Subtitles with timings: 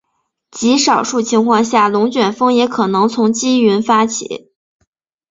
[0.49, 4.49] 极少数情况下龙卷风也可能从积云发起。